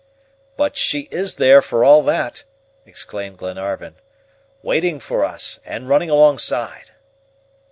"But 0.57 0.77
she 0.77 1.01
is 1.11 1.35
there, 1.35 1.61
for 1.61 1.83
all 1.85 2.01
that," 2.05 2.43
exclaimed 2.87 3.37
Glenarvan, 3.37 3.97
"waiting 4.63 4.99
for 4.99 5.23
us, 5.23 5.59
and 5.63 5.87
running 5.87 6.09
alongside." 6.09 6.89